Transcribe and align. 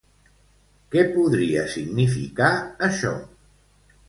Què 0.95 1.03
podria 1.17 1.67
significar 1.75 2.51
això? 2.89 3.15